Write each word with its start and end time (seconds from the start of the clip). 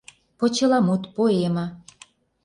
ПОЧЕЛАМУТ, 0.39 1.03
ПОЭМЕ 1.15 1.65